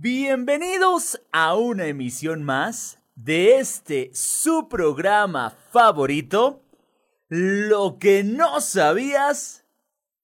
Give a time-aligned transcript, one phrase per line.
[0.00, 6.62] Bienvenidos a una emisión más de este su programa favorito,
[7.28, 9.64] Lo que no sabías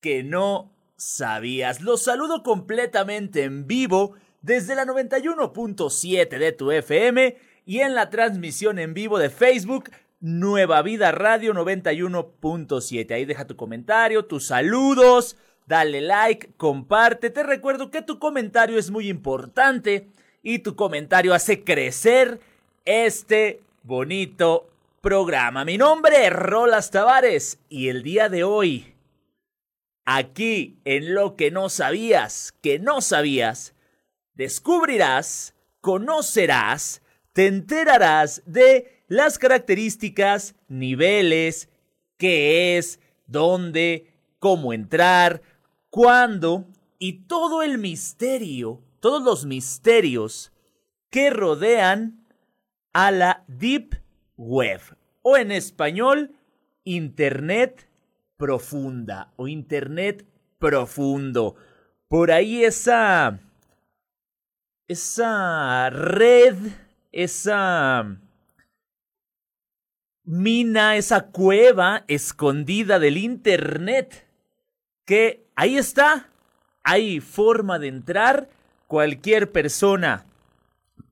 [0.00, 1.80] que no sabías.
[1.80, 7.36] Los saludo completamente en vivo desde la 91.7 de tu FM
[7.66, 13.12] y en la transmisión en vivo de Facebook Nueva Vida Radio 91.7.
[13.12, 15.36] Ahí deja tu comentario, tus saludos,
[15.66, 17.30] dale like, comparte.
[17.30, 20.08] Te recuerdo que tu comentario es muy importante
[20.42, 22.40] y tu comentario hace crecer
[22.84, 24.68] este bonito
[25.00, 25.64] programa.
[25.64, 28.94] Mi nombre es Rolas Tavares y el día de hoy,
[30.04, 33.74] aquí en lo que no sabías, que no sabías,
[34.34, 37.02] descubrirás, conocerás,
[37.32, 41.68] te enterarás de las características, niveles,
[42.16, 44.06] qué es, dónde,
[44.38, 45.42] cómo entrar,
[45.94, 46.66] cuándo
[46.98, 50.52] y todo el misterio, todos los misterios
[51.08, 52.26] que rodean
[52.92, 54.02] a la Deep
[54.36, 54.80] Web
[55.22, 56.32] o en español
[56.82, 57.88] Internet
[58.36, 60.26] profunda o Internet
[60.58, 61.54] profundo.
[62.08, 63.38] Por ahí esa
[64.88, 66.56] esa red,
[67.12, 68.18] esa
[70.24, 74.26] mina, esa cueva escondida del Internet,
[75.04, 76.28] que ahí está,
[76.82, 78.48] hay forma de entrar,
[78.86, 80.26] cualquier persona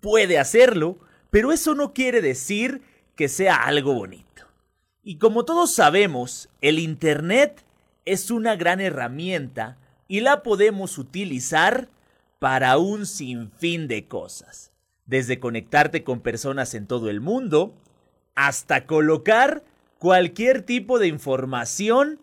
[0.01, 0.99] puede hacerlo,
[1.31, 2.83] pero eso no quiere decir
[3.17, 4.47] que sea algo bonito.
[5.03, 7.65] Y como todos sabemos, el Internet
[8.05, 11.89] es una gran herramienta y la podemos utilizar
[12.39, 14.73] para un sinfín de cosas.
[15.07, 17.75] Desde conectarte con personas en todo el mundo,
[18.35, 19.65] hasta colocar
[19.99, 22.19] cualquier tipo de información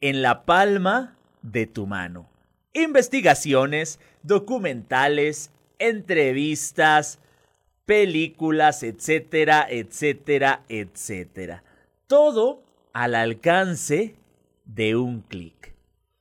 [0.00, 2.28] en la palma de tu mano.
[2.72, 7.18] Investigaciones, documentales, entrevistas,
[7.84, 11.64] películas, etcétera, etcétera, etcétera.
[12.06, 14.14] Todo al alcance
[14.64, 15.74] de un clic.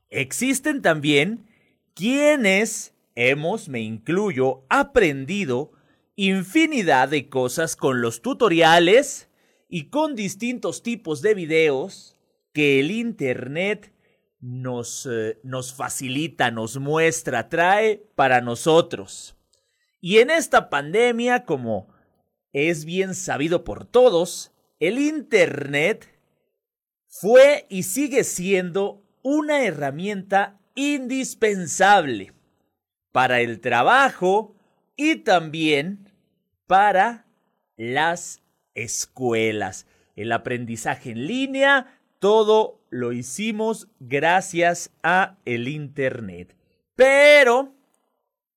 [0.09, 1.46] Existen también
[1.94, 5.72] quienes hemos, me incluyo, aprendido
[6.16, 9.30] infinidad de cosas con los tutoriales
[9.70, 12.19] y con distintos tipos de videos
[12.59, 13.94] que el Internet
[14.42, 19.38] nos, eh, nos facilita, nos muestra, trae para nosotros.
[20.02, 21.88] Y en esta pandemia, como
[22.52, 26.09] es bien sabido por todos, el Internet
[27.08, 32.34] fue y sigue siendo una herramienta indispensable
[33.14, 34.53] para el trabajo
[34.97, 36.12] y también
[36.68, 37.26] para
[37.78, 38.41] las
[38.74, 39.88] escuelas.
[40.18, 46.56] El aprendizaje en línea, todo lo hicimos gracias a el Internet.
[46.96, 47.74] Pero,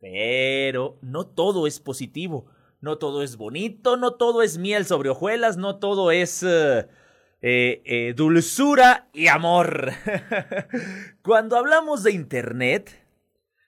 [0.01, 2.47] pero, no todo es positivo,
[2.81, 6.43] no todo es bonito, no todo es miel sobre hojuelas, no todo es...
[6.43, 6.89] Eh,
[7.45, 9.91] eh, eh, dulzura y amor.
[11.23, 13.05] Cuando hablamos de Internet,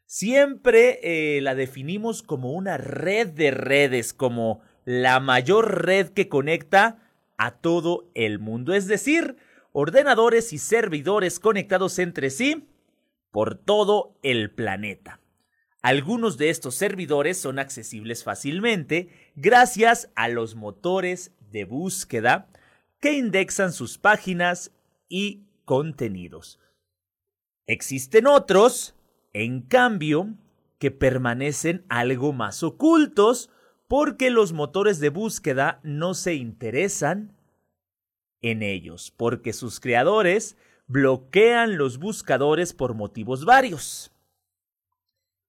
[0.06, 6.98] siempre la definimos como una red de redes, como la mayor red que conecta
[7.36, 9.38] a todo el mundo, es decir,
[9.76, 12.68] ordenadores y servidores conectados entre sí
[13.30, 15.20] por todo el planeta.
[15.82, 22.48] Algunos de estos servidores son accesibles fácilmente gracias a los motores de búsqueda
[23.00, 24.72] que indexan sus páginas
[25.08, 26.60] y contenidos.
[27.66, 28.94] Existen otros
[29.34, 30.36] en cambio,
[30.78, 33.50] que permanecen algo más ocultos
[33.88, 37.33] porque los motores de búsqueda no se interesan
[38.50, 40.56] en ellos, porque sus creadores
[40.86, 44.12] bloquean los buscadores por motivos varios.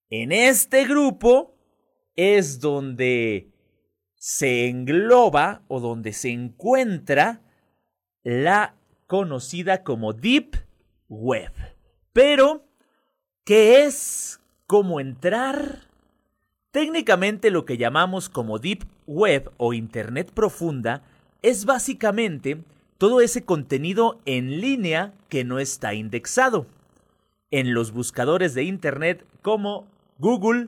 [0.10, 1.56] En este grupo
[2.16, 3.52] es donde
[4.16, 7.42] se engloba o donde se encuentra
[8.24, 8.76] la
[9.08, 10.56] conocida como Deep
[11.10, 11.52] Web.
[12.14, 12.66] Pero
[13.46, 14.40] ¿Qué es?
[14.66, 15.82] ¿Cómo entrar?
[16.72, 21.04] Técnicamente lo que llamamos como Deep Web o Internet profunda
[21.44, 22.58] es básicamente
[22.98, 26.66] todo ese contenido en línea que no está indexado.
[27.52, 29.88] En los buscadores de Internet como
[30.18, 30.68] Google,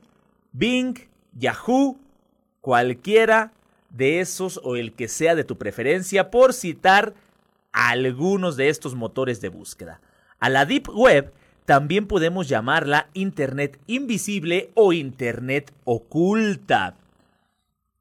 [0.52, 0.98] Bing,
[1.32, 1.98] Yahoo,
[2.60, 3.52] cualquiera
[3.90, 7.14] de esos o el que sea de tu preferencia por citar
[7.72, 10.00] algunos de estos motores de búsqueda.
[10.38, 11.32] A la Deep Web
[11.64, 16.96] también podemos llamarla Internet invisible o Internet oculta.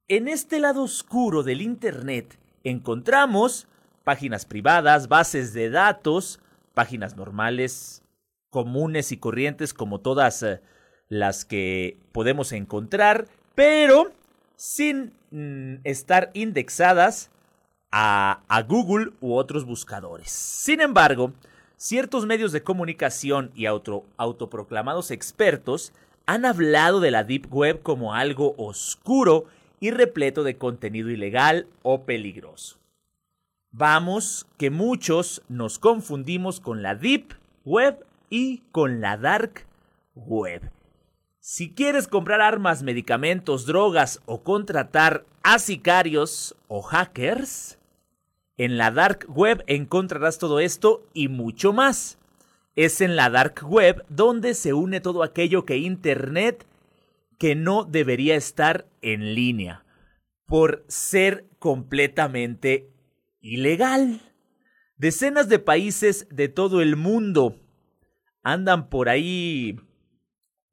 [0.07, 3.67] En este lado oscuro del Internet encontramos
[4.07, 6.39] páginas privadas, bases de datos,
[6.73, 8.03] páginas normales,
[8.49, 10.61] comunes y corrientes como todas, eh,
[11.09, 14.13] las que podemos encontrar, pero
[14.55, 17.31] sin mm, estar indexadas
[17.91, 18.39] a,
[18.69, 20.31] Google u otros buscadores.
[20.31, 21.33] Sin embargo,
[21.75, 25.91] ciertos medios de comunicación y auto, autoproclamados expertos
[26.25, 29.47] han hablado de la Deep Web como algo oscuro
[29.81, 32.77] y repleto de contenido ilegal o peligroso.
[33.77, 39.67] Vamos, que muchos nos confundimos con la Deep Web y con la Dark
[40.15, 40.71] Web.
[41.39, 47.77] Si quieres comprar armas, medicamentos, drogas o contratar a sicarios o hackers,
[48.57, 52.17] en la Dark Web encontrarás todo esto y mucho más.
[52.75, 56.65] Es en la Dark Web donde se une todo aquello que Internet
[57.37, 59.85] que no debería estar en línea
[60.47, 62.89] por ser completamente
[63.47, 64.21] ilegal.
[64.97, 67.59] Decenas de países de todo el mundo
[68.43, 69.79] andan por ahí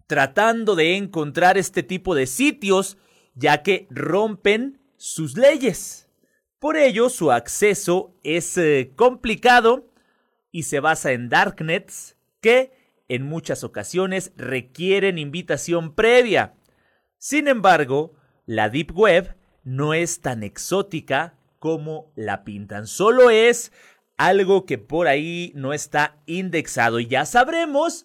[0.06, 2.98] tratando de encontrar este tipo de sitios,
[3.34, 6.08] ya que rompen sus leyes.
[6.58, 9.90] Por ello, su acceso es eh, complicado
[10.50, 12.72] y se basa en darknets que
[13.08, 16.54] en muchas ocasiones requieren invitación previa.
[17.18, 18.14] Sin embargo,
[18.46, 23.72] la Deep Web no es tan exótica como la pintan, solo es
[24.18, 28.04] algo que por ahí no está indexado y ya sabremos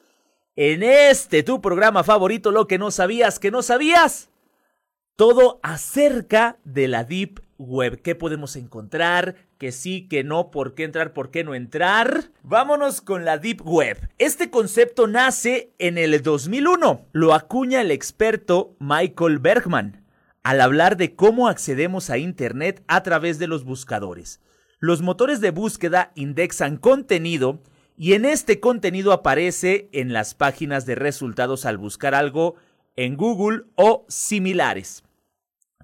[0.56, 4.30] en este tu programa favorito lo que no sabías que no sabías.
[5.18, 8.02] Todo acerca de la Deep Web.
[8.02, 9.36] ¿Qué podemos encontrar?
[9.58, 12.32] Que sí, que no, por qué entrar, por qué no entrar.
[12.44, 14.08] Vámonos con la Deep Web.
[14.20, 17.08] Este concepto nace en el 2001.
[17.12, 19.99] Lo acuña el experto Michael Bergman
[20.44, 24.42] al hablar de cómo accedemos a Internet a través de los buscadores.
[24.80, 27.62] Los motores de búsqueda indexan contenido
[27.98, 32.56] y en este contenido aparece en las páginas de resultados al buscar algo
[32.96, 35.04] en Google o similares.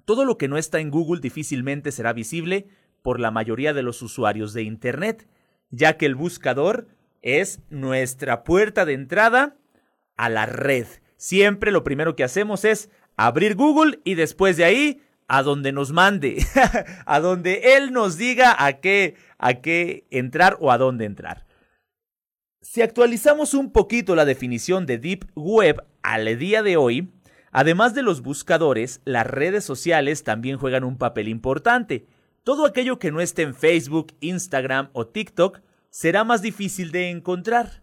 [0.06, 2.68] Todo lo que no está en Google difícilmente será visible
[3.02, 5.28] por la mayoría de los usuarios de Internet,
[5.70, 6.88] ya que el buscador
[7.22, 9.56] es nuestra puerta de entrada
[10.16, 10.86] a la red.
[11.16, 15.92] Siempre lo primero que hacemos es abrir Google y después de ahí a donde nos
[15.92, 16.44] mande,
[17.06, 21.46] a donde él nos diga a qué, a qué entrar o a dónde entrar.
[22.60, 27.12] Si actualizamos un poquito la definición de Deep Web al día de hoy,
[27.52, 32.06] además de los buscadores, las redes sociales también juegan un papel importante.
[32.42, 35.60] Todo aquello que no esté en Facebook, Instagram o TikTok
[35.90, 37.82] será más difícil de encontrar.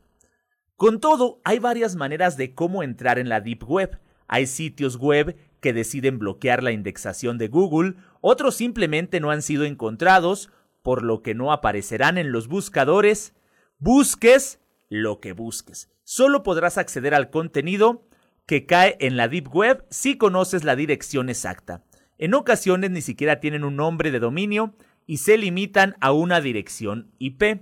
[0.76, 4.00] Con todo, hay varias maneras de cómo entrar en la Deep Web.
[4.34, 9.64] Hay sitios web que deciden bloquear la indexación de Google, otros simplemente no han sido
[9.64, 10.50] encontrados,
[10.82, 13.36] por lo que no aparecerán en los buscadores.
[13.78, 14.60] Busques
[14.90, 15.92] lo que busques.
[16.04, 18.08] Solo podrás acceder al contenido
[18.48, 21.84] que cae en la Deep Web si conoces la dirección exacta.
[22.18, 24.74] En ocasiones ni siquiera tienen un nombre de dominio
[25.06, 27.62] y se limitan a una dirección IP.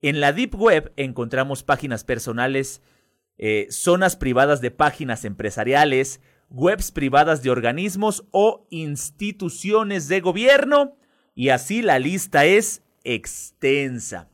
[0.00, 2.80] En la Deep Web encontramos páginas personales,
[3.38, 10.96] eh, zonas privadas de páginas empresariales, webs privadas de organismos o instituciones de gobierno,
[11.34, 14.30] y así la lista es extensa.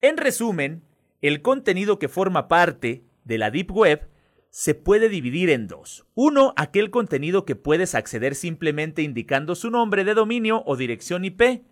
[0.00, 0.84] En resumen,
[1.20, 4.08] el contenido que forma parte de la Deep Web
[4.50, 6.06] se puede dividir en dos.
[6.14, 11.62] Uno, aquel contenido que puedes acceder simplemente indicando su nombre de dominio o dirección IP,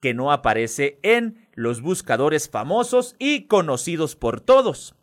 [0.00, 4.95] que no aparece en los buscadores famosos y conocidos por todos.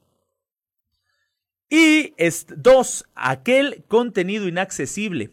[1.70, 2.14] Y
[2.56, 5.32] dos, aquel contenido inaccesible,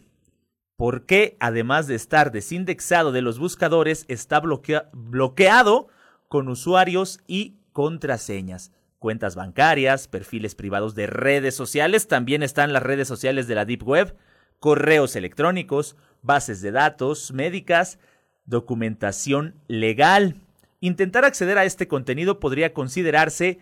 [0.76, 5.88] porque además de estar desindexado de los buscadores, está bloqueado
[6.28, 8.72] con usuarios y contraseñas.
[8.98, 13.82] Cuentas bancarias, perfiles privados de redes sociales, también están las redes sociales de la Deep
[13.82, 14.16] Web,
[14.58, 17.98] correos electrónicos, bases de datos médicas,
[18.44, 20.36] documentación legal.
[20.80, 23.58] Intentar acceder a este contenido podría considerarse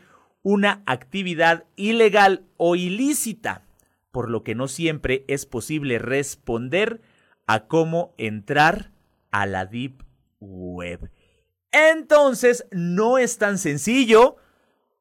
[0.49, 3.67] una actividad ilegal o ilícita,
[4.11, 7.03] por lo que no siempre es posible responder
[7.47, 8.91] a cómo entrar
[9.31, 10.03] a la Deep
[10.41, 11.11] Web.
[11.71, 14.37] Entonces, no es tan sencillo.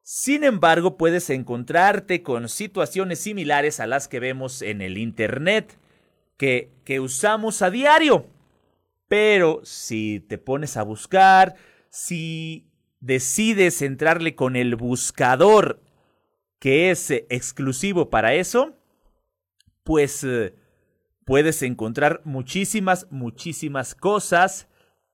[0.02, 5.78] Sin embargo, puedes encontrarte con situaciones similares a las que vemos en el Internet,
[6.36, 8.26] que, que usamos a diario.
[9.08, 11.54] Pero si te pones a buscar,
[11.88, 12.67] si
[13.00, 15.80] decides entrarle con el buscador
[16.58, 18.74] que es eh, exclusivo para eso,
[19.84, 20.54] pues eh,
[21.24, 24.68] puedes encontrar muchísimas, muchísimas cosas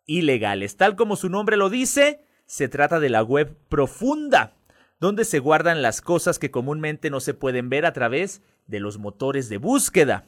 [0.07, 0.77] ilegales.
[0.77, 4.57] Tal como su nombre lo dice, se trata de la web profunda,
[5.01, 8.99] donde se guardan las cosas que comúnmente no se pueden ver a través de los
[8.99, 10.27] motores de búsqueda.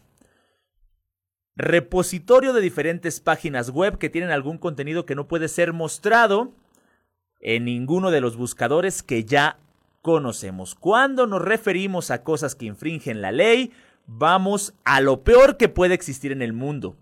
[1.57, 6.53] Repositorio de diferentes páginas web que tienen algún contenido que no puede ser mostrado
[7.41, 9.59] en ninguno de los buscadores que ya
[10.03, 10.75] conocemos.
[10.75, 13.73] Cuando nos referimos a cosas que infringen la ley,
[14.07, 16.97] vamos a lo peor que puede existir en el mundo.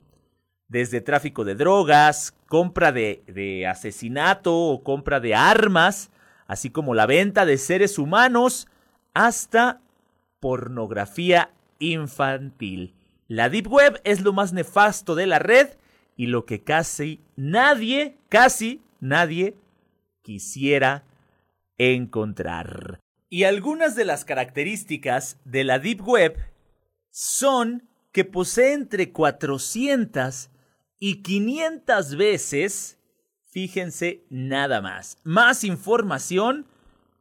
[0.69, 6.11] Desde tráfico de drogas, compra de, asesinato o compra de armas,
[6.47, 8.69] así como la venta de seres humanos,
[9.12, 9.81] hasta
[10.41, 12.95] pornografía infantil.
[13.29, 15.69] La Deep Web es lo más nefasto de la red
[16.17, 19.57] y lo que casi nadie, casi nadie
[20.25, 21.04] quisiera
[21.78, 23.00] encontrar.
[23.28, 26.38] Y algunas de las características de la Deep Web
[27.11, 30.50] son que posee entre 400
[30.99, 32.99] y 500 veces,
[33.50, 36.66] fíjense nada más, más información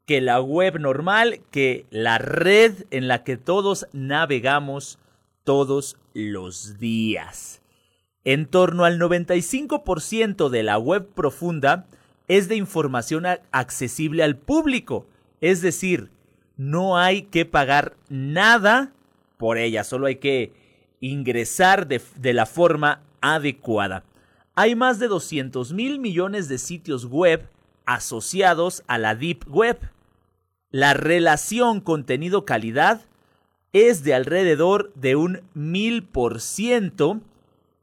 [0.06, 5.00] que la web normal, que la red en la que todos navegamos
[5.44, 7.62] todos los días.
[8.24, 11.88] En torno al 95% de la web profunda
[12.28, 15.06] es de información accesible al público,
[15.42, 16.10] es decir,
[16.58, 18.94] no hay que pagar nada
[19.38, 20.54] por ella, solo hay que
[21.00, 24.04] ingresar de, la forma adecuada.
[24.56, 27.50] Hay más de 200 mil millones de sitios web
[27.86, 29.80] asociados a la Deep Web.
[30.72, 33.02] La relación contenido-calidad
[33.74, 37.20] es de alrededor de un mil por ciento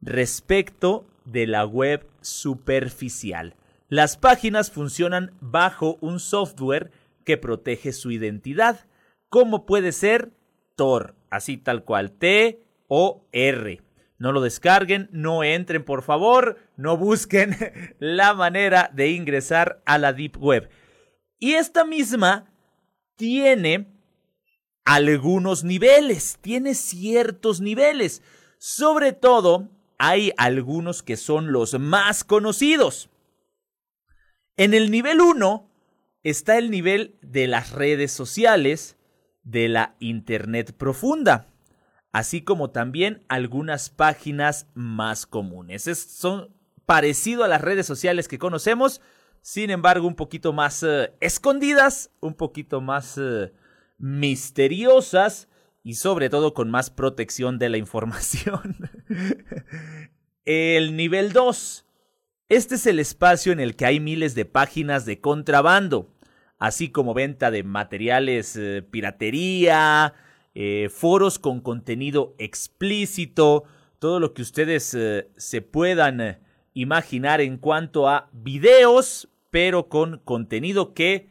[0.00, 3.54] respecto de la web superficial.
[3.90, 6.92] Las páginas funcionan bajo un software
[7.24, 8.86] que protege su identidad,
[9.28, 10.30] como puede ser
[10.76, 13.82] Tor, así tal cual, T o R.
[14.16, 17.56] No lo descarguen, no entren por favor, no busquen
[17.98, 20.70] la manera de ingresar a la Deep Web.
[21.40, 22.48] Y esta misma
[23.16, 23.88] tiene
[24.84, 28.22] algunos niveles, tiene ciertos niveles.
[28.56, 29.68] Sobre todo,
[29.98, 33.10] hay algunos que son los más conocidos.
[34.60, 35.70] En el nivel 1
[36.22, 38.98] está el nivel de las redes sociales,
[39.42, 41.46] de la Internet profunda,
[42.12, 45.84] así como también algunas páginas más comunes.
[45.84, 49.00] son parecido a las redes sociales que conocemos,
[49.40, 53.54] sin embargo un poquito más eh, escondidas, un poquito más eh,
[53.96, 55.48] misteriosas
[55.82, 58.90] y sobre todo con más protección de la información.
[60.44, 61.86] el nivel 2
[62.50, 66.12] este es el espacio en el que hay miles de páginas de contrabando,
[66.58, 70.14] así como venta de materiales, eh, piratería,
[70.56, 73.62] eh, foros con contenido explícito,
[74.00, 76.40] todo lo que ustedes eh, se puedan
[76.74, 81.30] imaginar en cuanto a videos, pero con contenido que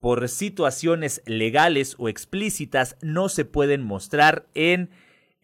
[0.00, 4.90] por situaciones legales o explícitas no se pueden mostrar en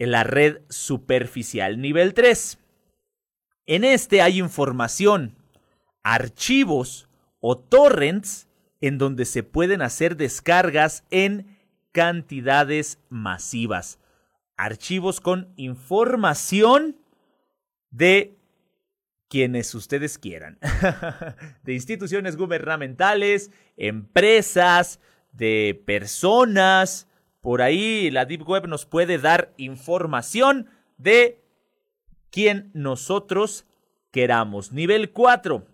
[0.01, 1.81] la red superficial.
[1.81, 2.59] Nivel 3.
[3.69, 5.37] En este hay información,
[6.03, 7.07] archivos
[7.39, 8.49] o torrents
[8.81, 11.59] en donde se pueden hacer descargas en
[11.93, 13.99] cantidades masivas.
[14.57, 16.97] Archivos con información
[17.91, 18.39] de
[19.29, 20.59] quienes ustedes quieran.
[21.63, 24.99] de instituciones gubernamentales, empresas,
[25.33, 27.07] de personas.
[27.43, 31.43] Por ahí la Deep Web nos puede dar información de
[32.31, 33.67] quien nosotros
[34.11, 34.73] queramos.
[34.73, 35.67] Nivel 4.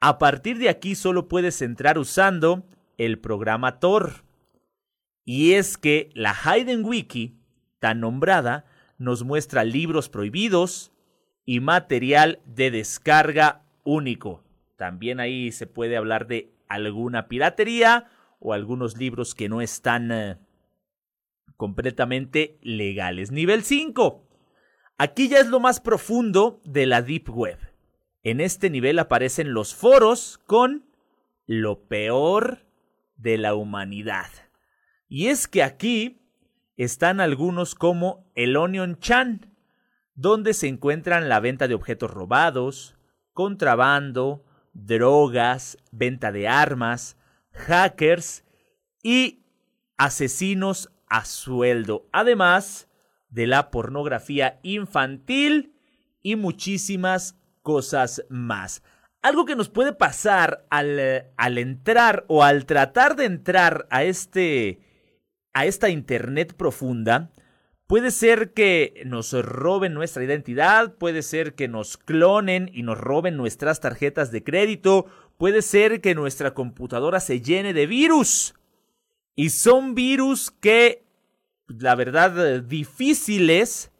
[0.00, 2.64] A partir de aquí solo puedes entrar usando
[2.98, 4.24] el programa Tor.
[5.24, 7.36] Y es que la Hayden Wiki,
[7.78, 8.64] tan nombrada,
[8.98, 10.92] nos muestra libros prohibidos
[11.44, 14.42] y material de descarga único.
[14.76, 20.38] También ahí se puede hablar de alguna piratería o algunos libros que no están eh,
[21.56, 23.30] completamente legales.
[23.30, 24.31] Nivel 5.
[24.98, 27.58] Aquí ya es lo más profundo de la Deep Web.
[28.22, 30.86] En este nivel aparecen los foros con
[31.46, 32.66] lo peor
[33.16, 34.28] de la humanidad.
[35.08, 36.22] Y es que aquí
[36.76, 39.54] están algunos como el Onion Chan,
[40.14, 42.96] donde se encuentran la venta de objetos robados,
[43.32, 47.16] contrabando, drogas, venta de armas,
[47.52, 48.44] hackers
[49.02, 49.44] y
[49.96, 52.08] asesinos a sueldo.
[52.12, 52.88] Además,
[53.32, 55.74] de la pornografía infantil
[56.22, 58.82] y muchísimas cosas más.
[59.22, 64.80] Algo que nos puede pasar al, al, entrar o al tratar de entrar a este
[65.54, 67.30] a esta internet profunda
[67.92, 73.36] puede ser que nos roben nuestra identidad, puede ser que nos clonen y nos roben
[73.36, 75.04] nuestras tarjetas de crédito,
[75.36, 78.54] puede ser que nuestra computadora se llene de virus.
[79.34, 81.04] Y son virus que
[81.68, 83.90] la verdad, difíciles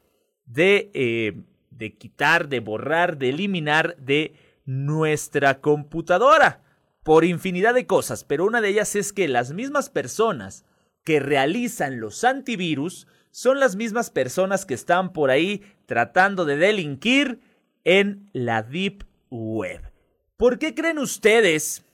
[0.47, 6.63] de, de quitar, de borrar, de eliminar de nuestra computadora
[7.03, 10.65] por infinidad de cosas, pero una de ellas es que las mismas personas
[11.05, 17.41] que realizan los antivirus son las mismas personas que están por ahí tratando de delinquir
[17.85, 19.91] en la Deep Web.
[20.37, 21.85] ¿Por qué creen ustedes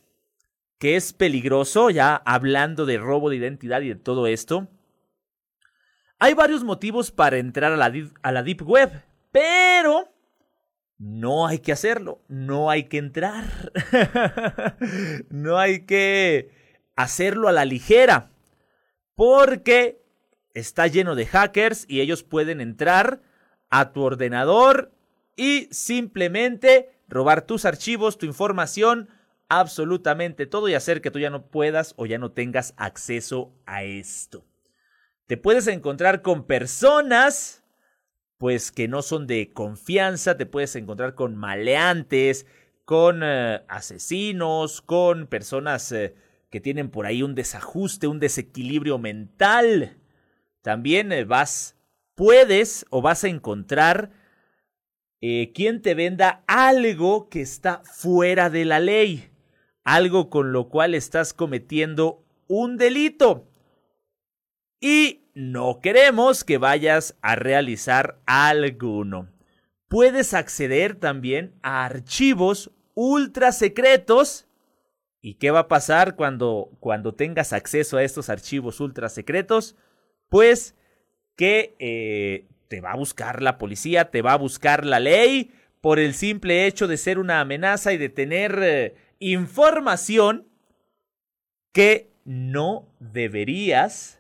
[0.78, 4.68] que es peligroso, ya hablando de robo de identidad y de todo esto?
[6.20, 7.76] Hay varios motivos para entrar a
[8.32, 10.12] la, Deep Web, pero
[10.98, 13.72] no hay que hacerlo, no hay que entrar,
[15.30, 16.50] no hay que
[16.96, 18.32] hacerlo a la ligera,
[19.14, 20.02] porque
[20.54, 23.22] está lleno de hackers y ellos pueden entrar
[23.70, 24.92] a tu ordenador
[25.36, 29.08] y simplemente robar tus archivos, tu información,
[29.48, 33.84] absolutamente todo y hacer que tú ya no puedas o ya no tengas acceso a
[33.84, 34.44] esto.
[35.28, 37.62] Te puedes encontrar con personas
[38.38, 42.46] pues que no son de confianza, te puedes encontrar con maleantes,
[42.86, 46.14] con eh, asesinos, con personas eh,
[46.48, 49.98] que tienen por ahí un desajuste, un desequilibrio mental.
[50.62, 51.76] También eh, vas,
[52.14, 54.10] puedes o vas a encontrar
[55.20, 59.28] quien te venda algo que está fuera de la ley,
[59.82, 63.47] algo con lo cual estás cometiendo un delito.
[64.80, 69.28] Y no queremos que vayas a realizar alguno.
[69.88, 74.46] Puedes acceder también a archivos ultra secretos.
[75.20, 79.76] ¿Y qué va a pasar cuando, cuando tengas acceso a estos archivos ultra secretos?
[80.28, 80.76] Pues
[81.36, 85.98] que eh, te va a buscar la policía, te va a buscar la ley por
[85.98, 90.48] el simple hecho de ser una amenaza y de tener eh, información
[91.72, 94.17] que no deberías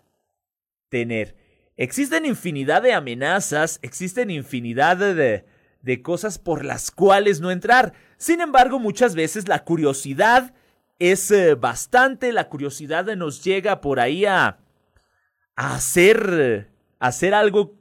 [0.88, 1.36] tener.
[1.76, 5.44] Existen infinidad de amenazas, existen infinidad de,
[5.82, 7.92] de cosas por las cuales no entrar.
[8.16, 10.54] Sin embargo, muchas veces la curiosidad
[10.98, 14.58] es eh, bastante, la curiosidad nos llega por ahí a,
[15.54, 17.76] a hacer, a hacer algo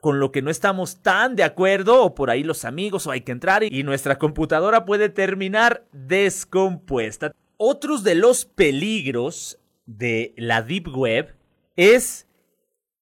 [0.00, 3.20] con lo que no estamos tan de acuerdo, o por ahí los amigos, o hay
[3.20, 7.32] que entrar, y nuestra computadora puede terminar descompuesta.
[7.58, 11.36] Otros de los peligros de la Deep Web
[11.76, 12.26] es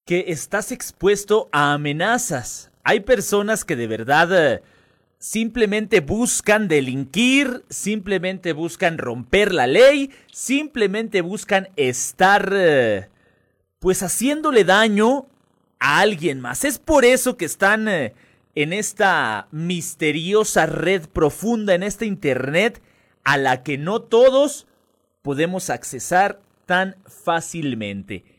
[0.09, 2.71] que estás expuesto a amenazas.
[2.83, 4.63] Hay personas que de verdad eh,
[5.19, 13.07] simplemente buscan delinquir, simplemente buscan romper la ley, simplemente buscan estar eh,
[13.77, 15.27] pues haciéndole daño
[15.77, 16.65] a alguien más.
[16.65, 18.15] Es por eso que están eh,
[18.55, 22.81] en esta misteriosa red profunda, en esta Internet,
[23.23, 24.65] a la que no todos
[25.21, 28.38] podemos accesar tan fácilmente.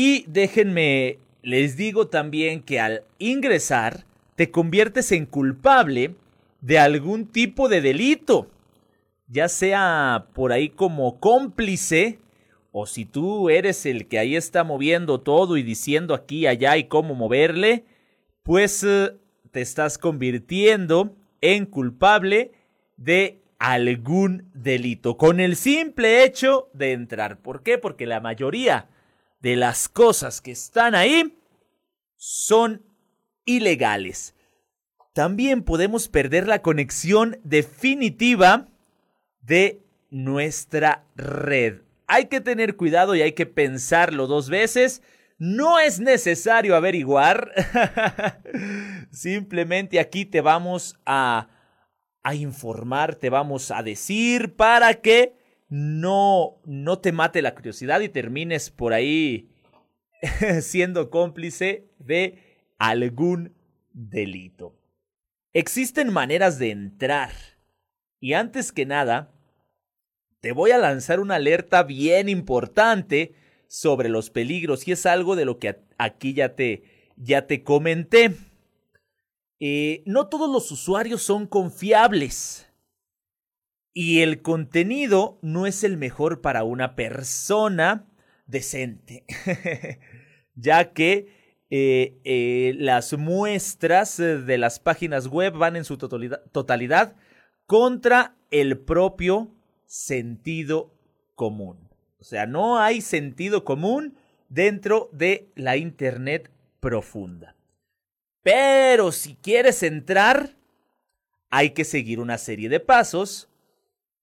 [0.00, 4.04] Y déjenme, les digo también que al ingresar
[4.36, 6.14] te conviertes en culpable
[6.60, 8.48] de algún tipo de delito,
[9.26, 12.20] ya sea por ahí como cómplice,
[12.70, 16.84] o si tú eres el que ahí está moviendo todo y diciendo aquí, allá y
[16.84, 17.84] cómo moverle,
[18.44, 19.16] pues eh,
[19.50, 22.52] te estás convirtiendo en culpable
[22.96, 27.40] de algún delito con el simple hecho de entrar.
[27.40, 27.78] ¿Por qué?
[27.78, 28.86] Porque la mayoría
[29.40, 31.38] de las cosas que están ahí
[32.16, 32.82] son
[33.44, 34.34] ilegales.
[35.14, 38.68] También podemos perder la conexión definitiva
[39.40, 41.80] de nuestra red.
[42.06, 45.02] Hay que tener cuidado y hay que pensarlo dos veces.
[45.38, 47.52] No es necesario averiguar.
[49.10, 51.48] Simplemente aquí te vamos a,
[52.22, 55.37] a informar, te vamos a decir para que
[55.68, 59.50] no, no te mate la curiosidad y termines por ahí
[60.62, 62.38] siendo cómplice de
[62.78, 63.54] algún
[63.92, 64.74] delito.
[65.52, 67.32] Existen maneras de entrar.
[68.20, 69.32] Y antes que nada,
[70.40, 73.34] te voy a lanzar una alerta bien importante
[73.66, 78.34] sobre los peligros y es algo de lo que aquí ya te, ya te comenté.
[79.60, 82.67] Eh, no todos los usuarios son confiables
[84.00, 88.06] y el contenido no es el mejor para una persona
[88.46, 89.24] decente,
[90.54, 97.16] ya que eh, eh, las muestras de las páginas web van en su totalidad, totalidad
[97.66, 99.50] contra el propio
[99.84, 100.94] sentido
[101.34, 101.90] común.
[102.20, 104.16] O sea, no hay sentido común
[104.48, 107.56] dentro de la Internet profunda.
[108.44, 110.54] Pero si quieres entrar,
[111.50, 113.48] hay que seguir una serie de pasos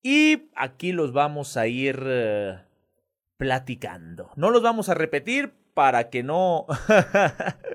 [0.08, 2.60] y aquí los vamos a ir eh,
[3.38, 4.30] platicando.
[4.36, 6.68] No los vamos a repetir para que no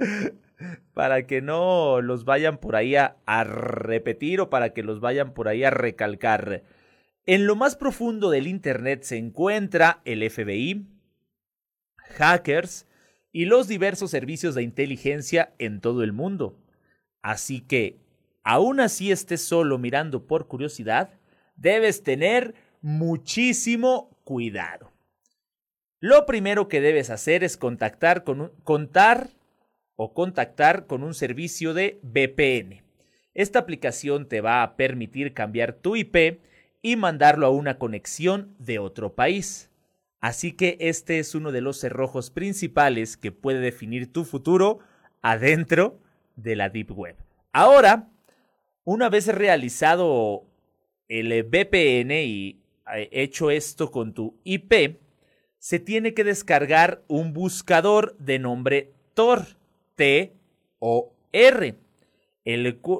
[0.94, 5.48] para que no los vayan por ahí a, repetir o para que los vayan por
[5.48, 6.62] ahí a recalcar.
[7.26, 10.86] En lo más profundo del Internet se encuentra el FBI,
[11.96, 12.86] hackers
[13.32, 16.56] y los diversos servicios de inteligencia en todo el mundo.
[17.22, 17.98] Así que,
[18.44, 21.19] aún así estés solo mirando por curiosidad,
[21.60, 24.90] debes tener muchísimo cuidado.
[26.00, 29.30] Lo primero que debes hacer es contactar con un, contar
[29.96, 32.82] o contactar con un servicio de VPN.
[33.34, 36.40] Esta aplicación te va a permitir cambiar tu IP
[36.82, 39.70] y mandarlo a una conexión de otro país.
[40.20, 44.78] Así que este es uno de los cerrojos principales que puede definir tu futuro
[45.20, 46.00] adentro
[46.36, 47.16] de la Deep Web.
[47.52, 48.08] Ahora,
[48.84, 50.49] una vez realizado
[51.10, 52.56] el VPN y
[52.94, 54.98] eh, hecho esto con tu IP,
[55.58, 59.60] se tiene que descargar un buscador de nombre Tor.
[60.00, 61.74] T-O-R,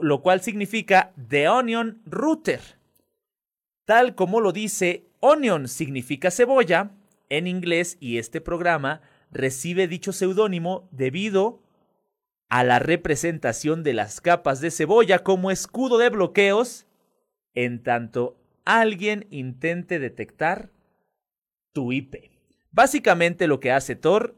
[0.02, 2.60] lo cual significa The Onion Router.
[3.86, 6.90] Tal como lo dice, onion significa cebolla
[7.30, 11.62] en inglés y este programa recibe dicho seudónimo debido
[12.50, 16.84] a la representación de las capas de cebolla como escudo de bloqueos
[17.54, 20.70] en tanto alguien intente detectar
[21.72, 22.30] tu IP.
[22.70, 24.36] Básicamente lo que hace Tor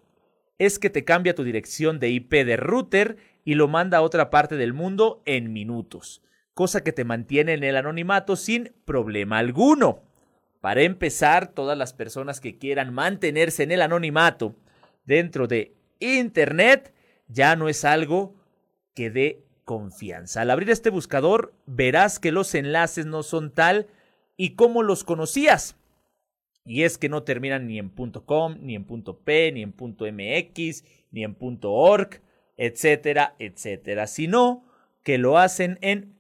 [0.59, 4.31] es que te cambia tu dirección de IP de router y lo manda a otra
[4.31, 6.23] parte del mundo en minutos,
[6.55, 10.03] cosa que te mantiene en el anonimato sin problema alguno.
[10.61, 14.55] Para empezar, todas las personas que quieran mantenerse en el anonimato
[15.05, 16.95] dentro de Internet
[17.27, 18.37] ya no es algo
[18.95, 20.43] que dé confianza.
[20.43, 23.87] Al abrir este buscador verás que los enlaces no son tal
[24.37, 25.77] y como los conocías.
[26.65, 31.25] Y es que no terminan ni en .com, ni en .p, ni en .mx, ni
[31.25, 32.21] en .org,
[32.57, 34.65] etcétera, etcétera, sino
[35.03, 36.17] que lo hacen en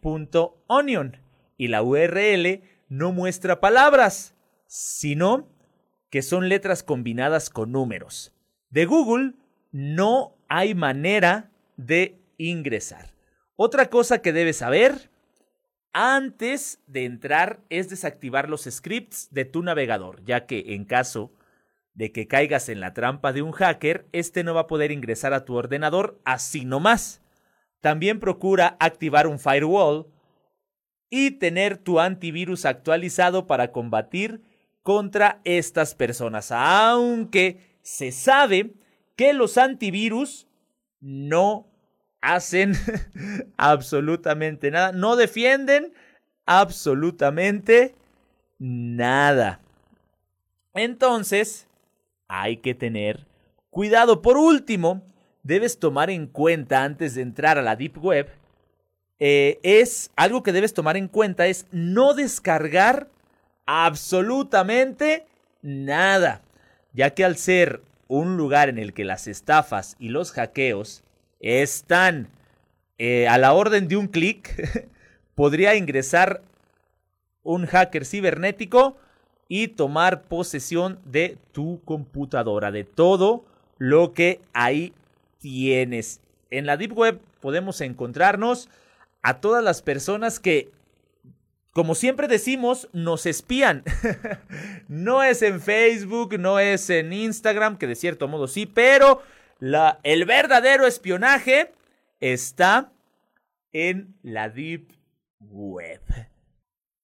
[0.66, 1.18] .onion
[1.56, 4.34] y la URL no muestra palabras,
[4.66, 5.48] sino
[6.10, 8.32] que son letras combinadas con números.
[8.70, 9.34] De Google
[9.70, 13.12] no hay manera de ingresar.
[13.64, 15.08] Otra cosa que debes saber
[15.92, 21.30] antes de entrar es desactivar los scripts de tu navegador, ya que en caso
[21.94, 25.32] de que caigas en la trampa de un hacker, este no va a poder ingresar
[25.32, 27.22] a tu ordenador así nomás.
[27.80, 30.08] También procura activar un firewall
[31.08, 34.42] y tener tu antivirus actualizado para combatir
[34.82, 38.74] contra estas personas, aunque se sabe
[39.14, 40.48] que los antivirus
[40.98, 41.71] no
[42.22, 42.74] hacen
[43.58, 45.92] absolutamente nada, no defienden
[46.46, 47.94] absolutamente
[48.58, 49.60] nada.
[50.72, 51.66] Entonces,
[52.28, 53.26] hay que tener
[53.70, 54.22] cuidado.
[54.22, 55.02] Por último,
[55.42, 58.30] debes tomar en cuenta antes de entrar a la Deep Web,
[59.18, 63.08] eh, es algo que debes tomar en cuenta es no descargar
[63.66, 65.26] absolutamente
[65.60, 66.42] nada,
[66.92, 71.04] ya que al ser un lugar en el que las estafas y los hackeos
[71.42, 72.28] están
[72.98, 74.88] eh, a la orden de un clic,
[75.34, 76.40] podría ingresar
[77.42, 78.96] un hacker cibernético
[79.48, 83.44] y tomar posesión de tu computadora, de todo
[83.76, 84.94] lo que ahí
[85.38, 86.20] tienes.
[86.50, 88.70] En la Deep Web podemos encontrarnos
[89.22, 90.70] a todas las personas que,
[91.72, 93.82] como siempre decimos, nos espían.
[94.88, 99.22] no es en Facebook, no es en Instagram, que de cierto modo sí, pero
[100.02, 101.72] el verdadero espionaje
[102.20, 102.92] está
[103.72, 104.92] en la Deep
[105.40, 106.00] Web.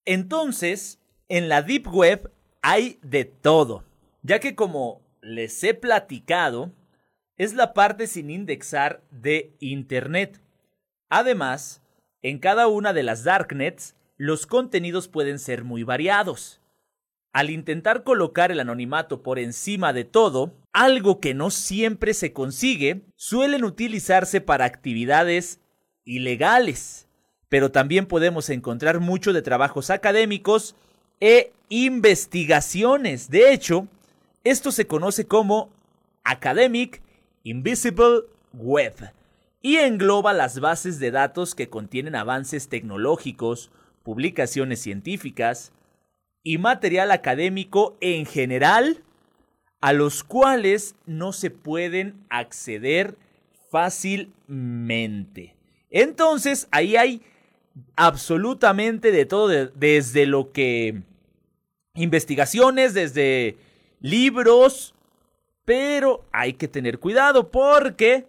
[0.05, 3.85] Entonces, en la Deep Web hay de todo,
[4.23, 6.73] ya que como les he platicado,
[7.37, 10.41] es la parte sin indexar de Internet.
[11.09, 11.81] Además,
[12.21, 16.59] en cada una de las darknets, los contenidos pueden ser muy variados.
[17.31, 23.01] Al intentar colocar el anonimato por encima de todo, algo que no siempre se consigue,
[23.15, 25.59] suelen utilizarse para actividades
[26.05, 27.07] ilegales.
[27.47, 30.75] Pero también podemos encontrar mucho de trabajos académicos
[31.19, 33.29] e investigaciones.
[33.29, 33.87] De hecho,
[34.43, 35.69] esto se conoce como
[36.23, 37.01] Academic
[37.43, 38.21] Invisible
[38.53, 39.13] Web
[39.61, 43.71] y engloba las bases de datos que contienen avances tecnológicos,
[44.03, 45.71] publicaciones científicas,
[46.43, 49.03] y material académico en general
[49.81, 53.15] a los cuales no se pueden acceder
[53.69, 55.55] fácilmente.
[55.89, 57.21] Entonces, ahí hay
[57.95, 61.01] absolutamente de todo, desde lo que
[61.95, 63.57] investigaciones, desde
[64.01, 64.95] libros,
[65.65, 68.25] Pero hay que tener cuidado porque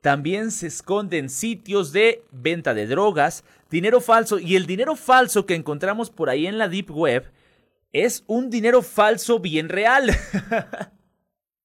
[0.00, 5.56] también se esconden sitios de venta de drogas, dinero falso y el dinero falso que
[5.56, 7.32] encontramos por ahí en la Deep Web
[7.94, 10.10] es un dinero falso bien real.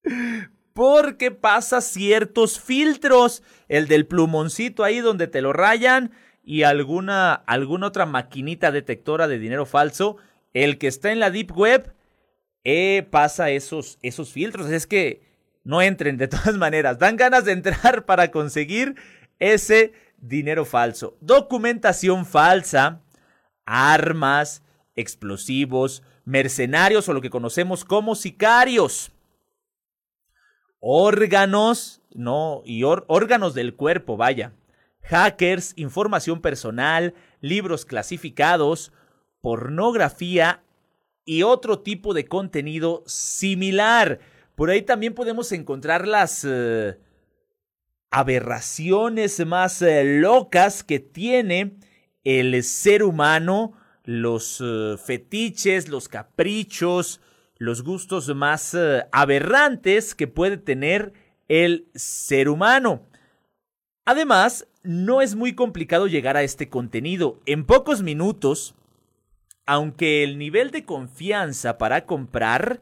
[0.74, 6.12] Porque pasa ciertos filtros, el del plumoncito ahí donde te lo rayan
[6.42, 10.15] y alguna, alguna otra maquinita detectora de dinero falso,
[10.54, 11.94] el que está en la Deep Web
[12.63, 14.70] eh, pasa esos, esos filtros.
[14.70, 15.24] Es que
[15.63, 17.00] no entren de todas maneras.
[17.00, 18.96] Dan ganas de entrar para conseguir
[19.39, 21.18] ese dinero falso.
[21.22, 23.02] Documentación falsa,
[23.65, 24.63] armas,
[24.96, 29.12] explosivos, mercenarios o lo que conocemos como sicarios.
[30.80, 34.54] Órganos, no, y órganos del cuerpo, vaya.
[35.02, 38.92] Hackers, información personal, libros clasificados,
[39.42, 40.63] pornografía
[41.26, 44.20] y otro tipo de contenido similar.
[44.54, 47.00] Por ahí también podemos encontrar las eh,
[48.12, 51.80] aberraciones más eh, locas que tiene
[52.24, 53.74] el ser humano,
[54.12, 57.22] los eh, fetiches, los caprichos,
[57.58, 58.76] los gustos más
[59.12, 61.13] aberrantes que puede tener
[61.48, 63.04] el ser humano.
[64.06, 67.39] Además, no es muy complicado llegar a este contenido.
[67.45, 68.76] En pocos minutos,
[69.65, 72.82] aunque el nivel de confianza para comprar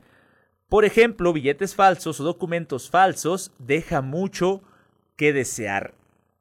[0.70, 4.62] por ejemplo, billetes falsos o documentos falsos deja mucho
[5.16, 5.94] que desear.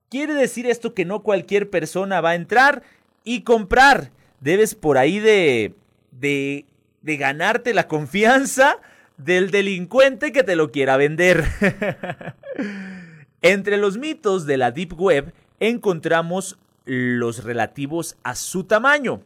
[0.09, 2.83] Quiere decir esto que no cualquier persona va a entrar
[3.22, 4.11] y comprar.
[4.40, 5.75] Debes por ahí de,
[6.11, 6.66] de,
[7.03, 8.79] de ganarte la confianza
[9.16, 11.44] del delincuente que te lo quiera vender.
[13.42, 19.22] Entre los mitos de la Deep Web encontramos los relativos a su tamaño.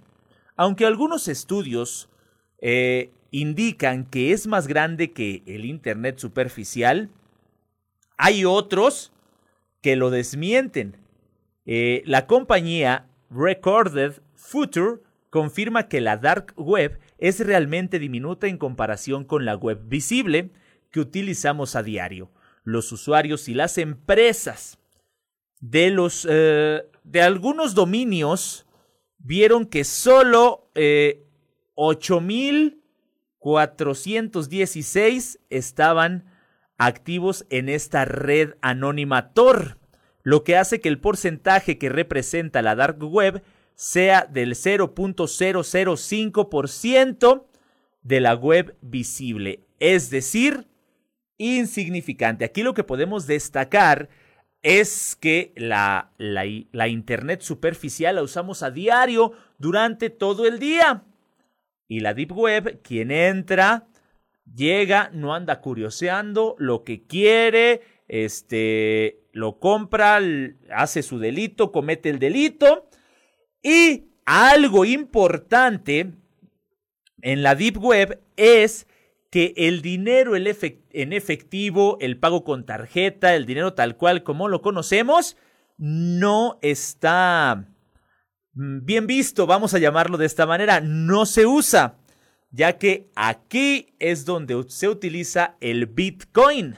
[0.57, 2.09] Aunque algunos estudios
[2.61, 7.11] eh, indican que es más grande que el Internet superficial,
[8.16, 9.12] hay otros
[9.81, 10.96] que lo desmienten.
[11.66, 15.00] Eh, la compañía Recorded Future
[15.31, 20.50] confirma que la Dark Web es realmente diminuta en comparación con la web visible
[20.90, 22.31] que utilizamos a diario.
[22.64, 24.79] Los usuarios y las empresas
[25.61, 28.66] de los eh, de algunos dominios
[29.18, 31.24] vieron que solo eh,
[31.74, 32.81] 8000
[33.40, 36.26] 416 estaban
[36.79, 39.79] activos en esta red anónima Tor,
[40.22, 43.42] lo que hace que el porcentaje que representa la dark web
[43.81, 47.47] sea del 0.005%
[48.03, 50.66] de la web visible, es decir,
[51.38, 52.45] insignificante.
[52.45, 54.11] Aquí lo que podemos destacar
[54.61, 61.05] es que la, la, la Internet superficial la usamos a diario durante todo el día.
[61.88, 63.88] Y la Deep Web, quien entra,
[64.55, 70.21] llega, no anda curioseando, lo que quiere, este, lo compra,
[70.71, 72.89] hace su delito, comete el delito.
[73.62, 76.12] Y algo importante
[77.23, 78.87] en la Deep Web es
[79.31, 84.62] que el dinero en efectivo, el pago con tarjeta, el dinero tal cual como lo
[84.62, 85.37] conocemos,
[85.77, 87.70] no está
[88.55, 91.99] Mm, bien visto, vamos a llamarlo de esta manera, no se usa,
[92.51, 96.77] ya que aquí es donde se utiliza el Bitcoin,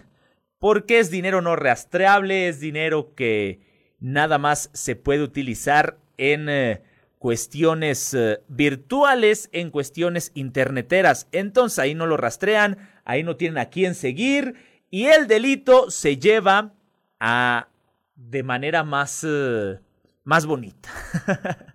[0.59, 6.83] porque es dinero no rastreable, es dinero que nada más se puede utilizar en eh,
[7.19, 11.29] cuestiones eh, virtuales, en cuestiones interneteras.
[11.33, 14.55] Entonces ahí no lo rastrean, ahí no tienen a quién seguir
[14.91, 16.75] y el delito se lleva
[17.21, 17.69] a
[18.15, 19.25] de manera más...
[19.29, 19.79] Eh,
[20.25, 20.89] más bonita.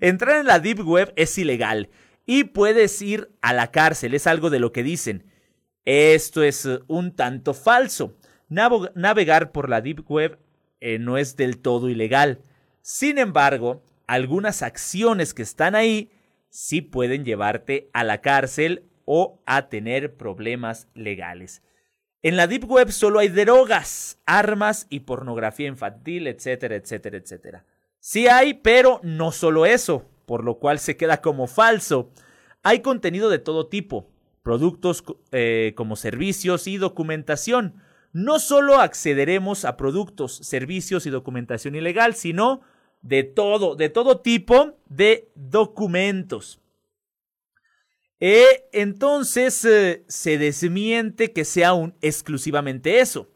[0.00, 1.90] Entrar en la Deep Web es ilegal
[2.24, 5.26] y puedes ir a la cárcel, es algo de lo que dicen.
[5.84, 8.16] Esto es un tanto falso.
[8.48, 10.38] navegar por la Deep Web
[11.00, 12.40] no es del todo ilegal.
[12.82, 16.10] Sin embargo, algunas acciones que están ahí
[16.50, 21.62] sí pueden llevarte a la cárcel o a tener problemas legales.
[22.22, 27.64] En la Deep Web solo hay drogas, armas y pornografía infantil, etcétera, etcétera, etcétera.
[28.00, 32.10] Sí hay, pero no solo eso, por lo cual se queda como falso.
[32.64, 34.10] Hay contenido de todo tipo,
[34.42, 37.76] productos eh, como servicios y documentación.
[38.12, 42.60] No solo accederemos a productos, servicios y documentación ilegal, sino
[43.02, 46.60] de todo, de todo tipo de documentos.
[48.20, 53.28] Eh, entonces eh, se desmiente que sea un, exclusivamente eso.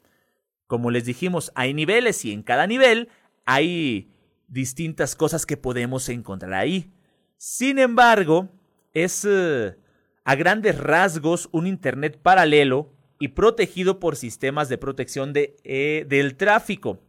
[0.66, 3.09] Como les dijimos, hay niveles y en cada nivel
[3.44, 4.11] hay
[4.48, 6.92] distintas cosas que podemos encontrar ahí.
[7.37, 8.48] Sin embargo,
[8.92, 9.76] es eh,
[10.24, 16.37] a grandes rasgos un Internet paralelo y protegido por sistemas de protección de, eh, del
[16.37, 17.00] tráfico,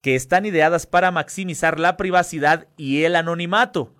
[0.00, 3.94] que están ideadas para maximizar la privacidad y el anonimato.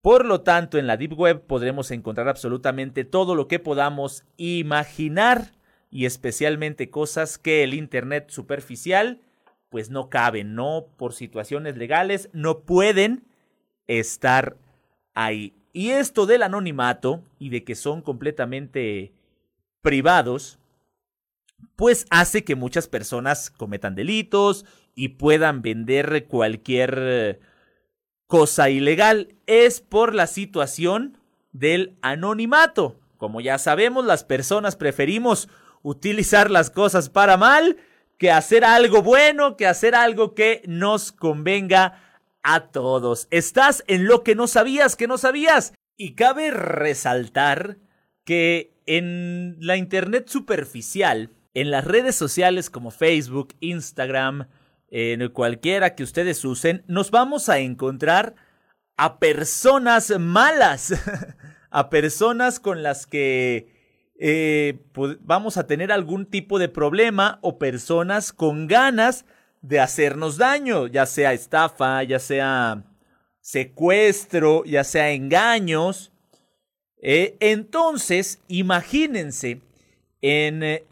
[0.00, 5.52] Por lo tanto, en la Deep Web podremos encontrar absolutamente todo lo que podamos imaginar
[5.90, 9.20] y especialmente cosas que el Internet superficial
[9.68, 13.26] pues no caben, no por situaciones legales, no pueden
[13.86, 14.56] estar
[15.14, 15.54] ahí.
[15.72, 19.12] Y esto del anonimato y de que son completamente
[19.82, 20.58] privados,
[21.76, 24.64] pues hace que muchas personas cometan delitos
[24.98, 27.38] y puedan vender cualquier
[28.26, 29.36] cosa ilegal.
[29.46, 31.18] Es por la situación
[31.52, 32.98] del anonimato.
[33.16, 35.48] Como ya sabemos, las personas preferimos
[35.82, 37.76] utilizar las cosas para mal
[38.18, 42.02] que hacer algo bueno, que hacer algo que nos convenga
[42.42, 43.28] a todos.
[43.30, 45.74] Estás en lo que no sabías, que no sabías.
[45.96, 47.78] Y cabe resaltar
[48.24, 54.48] que en la Internet superficial, en las redes sociales como Facebook, Instagram,
[54.90, 58.34] en cualquiera que ustedes usen, nos vamos a encontrar
[58.96, 60.94] a personas malas,
[61.70, 63.78] a personas con las que
[64.18, 64.80] eh,
[65.20, 69.24] vamos a tener algún tipo de problema o personas con ganas
[69.62, 72.84] de hacernos daño, ya sea estafa, ya sea
[73.40, 76.12] secuestro, ya sea engaños.
[77.00, 79.60] Eh, entonces, imagínense
[80.20, 80.82] en,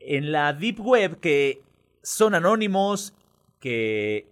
[0.00, 1.62] en la Deep Web que
[2.02, 3.14] son anónimos,
[3.62, 4.26] que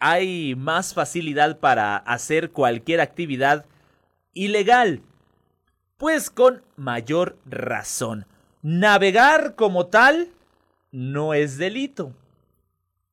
[0.00, 3.64] hay más facilidad para hacer cualquier actividad
[4.34, 5.02] ilegal.
[5.96, 8.26] Pues con mayor razón.
[8.60, 10.30] Navegar como tal
[10.90, 12.12] no es delito.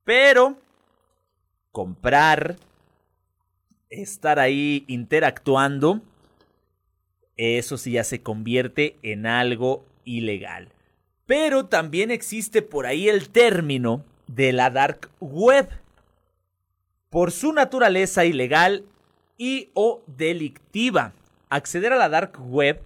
[0.04, 0.58] Pero
[1.72, 2.56] comprar,
[3.90, 6.02] estar ahí interactuando,
[7.38, 10.70] eso sí ya se convierte en algo ilegal.
[11.28, 15.70] Pero también existe por ahí el término de la dark web.
[17.10, 18.86] Por su naturaleza ilegal
[19.38, 21.14] y o delictiva
[21.50, 22.82] acceder a la dark web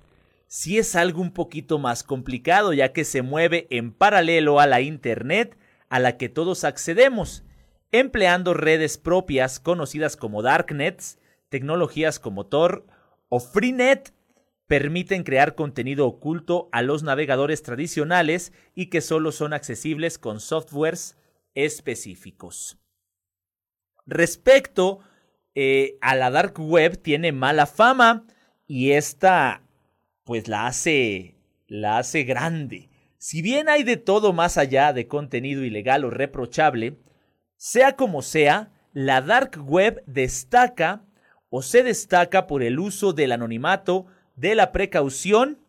[0.47, 4.81] sí es algo un poquito más complicado, ya que se mueve en paralelo a la
[4.81, 5.57] Internet
[5.89, 7.43] a la que todos accedemos,
[7.91, 12.85] empleando redes propias conocidas como darknets, tecnologías como Tor
[13.29, 14.13] o Freenet
[14.67, 21.17] permiten crear contenido oculto a los navegadores tradicionales y que solo son accesibles con softwares
[21.55, 22.79] específicos.
[24.05, 24.99] Respecto
[25.55, 28.25] eh, a la dark web, tiene mala fama,
[28.67, 29.63] y esta
[30.23, 31.35] pues la hace
[31.67, 32.89] la hace grande.
[33.17, 36.97] Si bien hay de todo más allá de contenido ilegal o reprochable,
[37.57, 41.05] sea como sea, la dark web destaca
[41.49, 45.59] o se destaca por el uso del anonimato, de la precaución,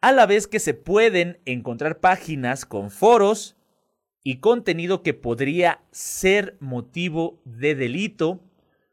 [0.00, 3.56] a la vez que se pueden encontrar páginas con foros
[4.22, 8.40] y contenido que podría ser motivo de delito,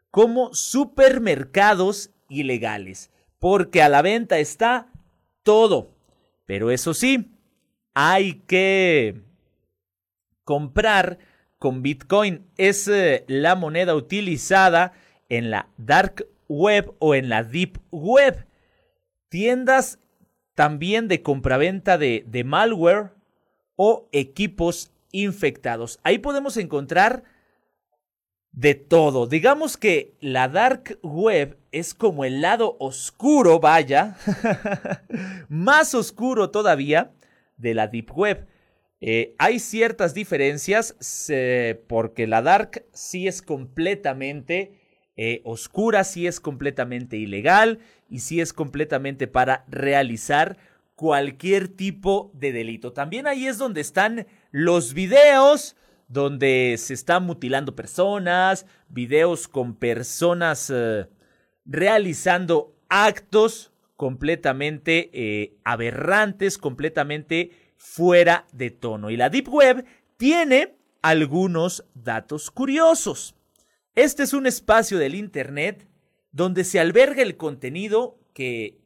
[0.10, 4.92] como supermercados ilegales, porque a la venta está
[5.44, 5.96] todo.
[6.46, 7.32] Pero eso sí,
[7.94, 9.22] hay que
[10.44, 11.20] comprar
[11.60, 12.50] con Bitcoin.
[12.58, 14.94] Es eh, la moneda utilizada
[15.30, 18.48] en la dark web o en la deep web.
[19.30, 20.00] Tiendas
[20.56, 23.12] también de compraventa de, de malware
[23.76, 26.00] o equipos infectados.
[26.04, 27.24] Ahí podemos encontrar
[28.52, 29.28] de todo.
[29.28, 34.18] Digamos que la dark web es como el lado oscuro, vaya,
[35.50, 37.12] más oscuro todavía
[37.58, 38.48] de la deep web.
[39.00, 40.96] Eh, hay ciertas diferencias
[41.88, 44.74] porque la dark sí es completamente
[45.16, 50.58] eh, oscura, sí es completamente ilegal y sí es completamente para realizar
[50.96, 52.92] cualquier tipo de delito.
[52.92, 54.26] También ahí es donde están
[54.58, 55.76] los videos
[56.08, 61.06] donde se están mutilando personas, videos con personas eh,
[61.64, 69.12] realizando actos completamente eh, aberrantes, completamente fuera de tono.
[69.12, 69.86] Y la Deep Web
[70.18, 73.36] tiene algunos datos curiosos.
[73.94, 75.88] Este es un espacio del Internet
[76.32, 78.80] donde se alberga el contenido que,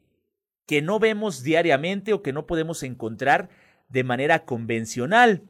[0.66, 3.48] que no vemos diariamente o que no podemos encontrar
[3.88, 5.44] de manera convencional.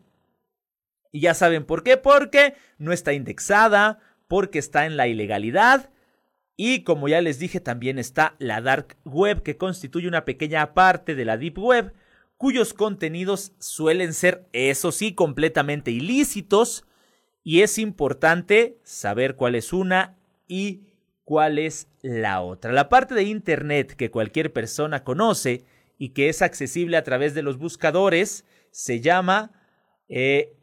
[1.12, 5.90] Y ya saben por qué, porque no está indexada, porque está en la ilegalidad.
[6.56, 11.14] Y como ya les dije, también está la dark web, que constituye una pequeña parte
[11.14, 11.92] de la deep web,
[12.38, 16.86] cuyos contenidos suelen ser, eso sí, completamente ilícitos.
[17.44, 20.16] Y es importante saber cuál es una
[20.48, 20.82] y
[21.24, 22.72] cuál es la otra.
[22.72, 25.64] La parte de Internet que cualquier persona conoce
[25.98, 29.52] y que es accesible a través de los buscadores se llama
[30.08, 30.54] eh,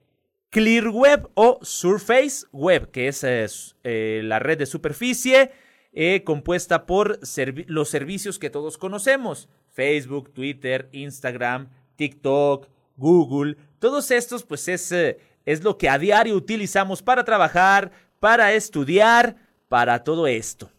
[0.49, 5.51] Clear Web o Surface Web, que es eh, la red de superficie
[5.93, 7.19] eh, compuesta por
[7.67, 15.63] los servicios que todos conocemos, Facebook, Twitter, Instagram, TikTok, Google, todos estos pues es, es
[15.63, 19.35] lo que a diario utilizamos para trabajar, para estudiar,
[19.67, 20.71] para todo esto.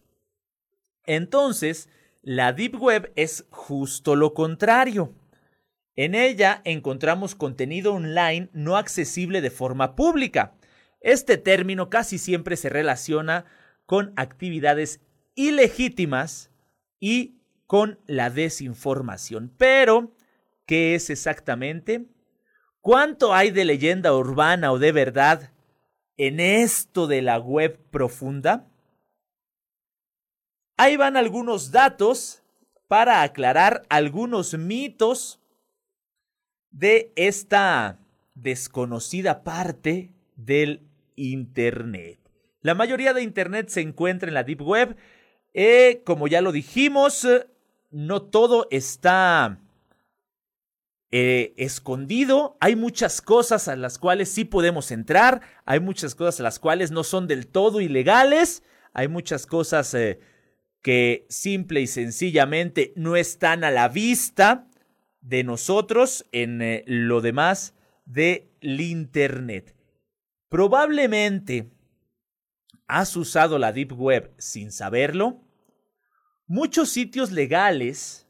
[1.07, 1.89] Entonces,
[2.23, 5.15] la Deep Web es justo lo contrario.
[5.97, 10.55] En ella encontramos contenido online no accesible de forma pública.
[11.01, 13.45] Este término casi siempre se relaciona
[13.87, 15.01] con actividades
[15.35, 16.51] ilegítimas
[17.01, 19.53] y con la desinformación.
[19.57, 20.15] Pero,
[20.67, 22.07] ¿qué es exactamente?
[22.81, 25.53] ¿Cuánto hay de leyenda urbana o de verdad
[26.17, 28.71] en esto de la web profunda?
[30.77, 32.43] Ahí van algunos datos
[32.89, 35.40] para aclarar algunos mitos
[36.71, 37.99] de esta
[38.35, 40.83] desconocida parte del
[41.17, 42.19] Internet.
[42.63, 44.97] La mayoría de Internet se encuentra en la Deep Web.
[45.55, 47.27] Eh, como ya lo dijimos,
[47.91, 49.59] no todo está
[51.11, 52.57] eh, escondido.
[52.61, 55.41] Hay muchas cosas a las cuales sí podemos entrar.
[55.65, 58.63] Hay muchas cosas a las cuales no son del todo ilegales.
[58.93, 60.21] Hay muchas cosas eh,
[60.83, 64.70] que simple y sencillamente no están a la vista
[65.21, 69.75] de nosotros en eh, lo demás del Internet.
[70.49, 71.71] Probablemente
[72.87, 75.41] has usado la Deep Web sin saberlo.
[76.47, 78.27] Muchos sitios legales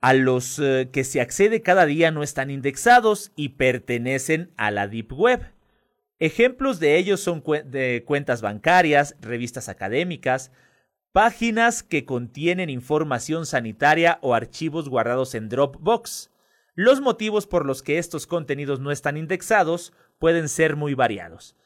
[0.00, 4.86] a los eh, que se accede cada día no están indexados y pertenecen a la
[4.86, 5.52] Deep Web.
[6.18, 10.52] Ejemplos de ellos son cuentas bancarias, revistas académicas,
[11.12, 16.30] Páginas que contienen información sanitaria o archivos guardados en Dropbox.
[16.76, 21.56] Los motivos por los que estos contenidos no están indexados pueden ser muy variados.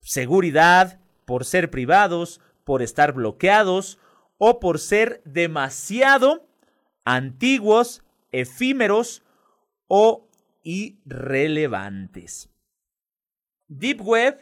[0.00, 3.98] Seguridad, por ser privados, por estar bloqueados
[4.38, 6.48] o por ser demasiado
[7.04, 9.22] antiguos, efímeros
[9.86, 10.28] o
[10.64, 12.50] irrelevantes.
[13.68, 14.40] Deep Web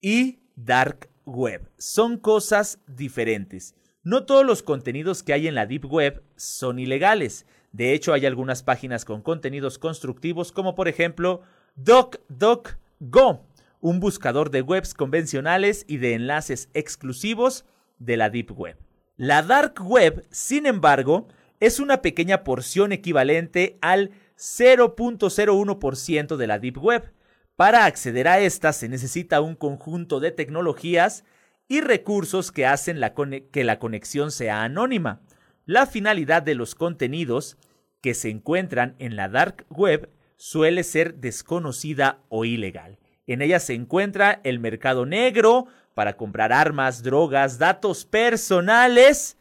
[0.00, 1.70] y Dark Web.
[1.78, 3.74] Son cosas diferentes.
[4.02, 7.46] No todos los contenidos que hay en la Deep Web son ilegales.
[7.72, 11.42] De hecho, hay algunas páginas con contenidos constructivos como por ejemplo
[11.76, 13.46] DocDocGo,
[13.80, 17.64] un buscador de webs convencionales y de enlaces exclusivos
[17.98, 18.76] de la Deep Web.
[19.16, 21.28] La Dark Web, sin embargo,
[21.60, 27.12] es una pequeña porción equivalente al 0.01% de la Deep Web
[27.56, 31.24] para acceder a esta se necesita un conjunto de tecnologías
[31.68, 33.00] y recursos que hacen
[33.50, 35.20] que la conexión sea anónima.
[35.64, 37.56] La finalidad de los contenidos
[38.00, 42.98] que se encuentran en la dark web suele ser desconocida o ilegal.
[43.26, 49.38] En ella se encuentra el mercado negro para comprar armas, drogas, datos personales.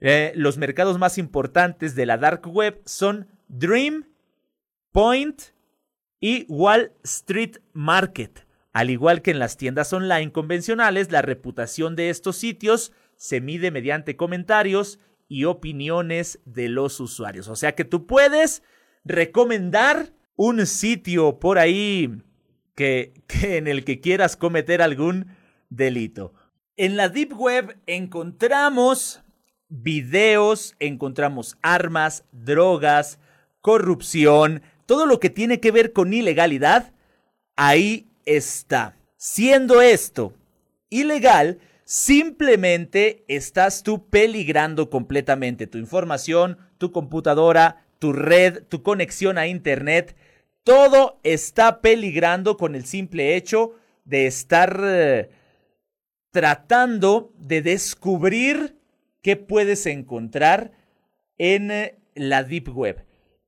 [0.00, 4.06] Eh, los mercados más importantes de la dark web son Dream,
[4.92, 5.53] Point,
[6.24, 8.46] y Wall Street Market.
[8.72, 13.70] Al igual que en las tiendas online convencionales, la reputación de estos sitios se mide
[13.70, 17.48] mediante comentarios y opiniones de los usuarios.
[17.48, 18.62] O sea que tú puedes
[19.04, 22.22] recomendar un sitio por ahí
[22.74, 25.26] que, que en el que quieras cometer algún
[25.68, 26.32] delito.
[26.78, 29.22] En la Deep Web encontramos
[29.68, 33.18] videos, encontramos armas, drogas,
[33.60, 36.92] corrupción, todo lo que tiene que ver con ilegalidad,
[37.56, 38.96] ahí está.
[39.16, 40.34] Siendo esto
[40.90, 49.46] ilegal, simplemente estás tú peligrando completamente tu información, tu computadora, tu red, tu conexión a
[49.46, 50.16] Internet.
[50.62, 53.72] Todo está peligrando con el simple hecho
[54.04, 55.30] de estar eh,
[56.30, 58.78] tratando de descubrir
[59.22, 60.72] qué puedes encontrar
[61.38, 63.03] en eh, la Deep Web.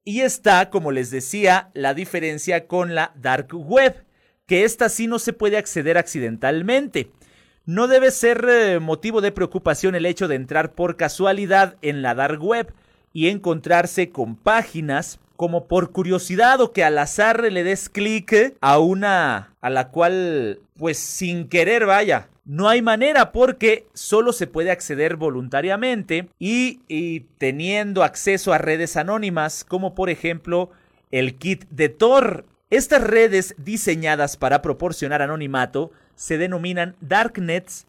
[0.08, 4.04] Y está, como les decía, la diferencia con la Dark Web,
[4.46, 7.10] que esta sí no se puede acceder accidentalmente.
[7.64, 12.14] No debe ser eh, motivo de preocupación el hecho de entrar por casualidad en la
[12.14, 12.72] Dark Web
[13.12, 18.78] y encontrarse con páginas como por curiosidad o que al azar le des clic a
[18.78, 24.70] una a la cual pues sin querer vaya no hay manera porque solo se puede
[24.70, 30.70] acceder voluntariamente y, teniendo acceso a redes anónimas como por ejemplo
[31.10, 32.46] el kit de Tor.
[32.70, 37.86] Estas redes diseñadas para proporcionar anonimato se denominan darknets.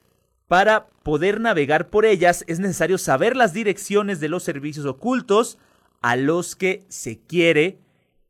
[0.47, 5.59] Para poder navegar por ellas es necesario saber las direcciones de los servicios ocultos
[6.01, 7.77] a los que se quiere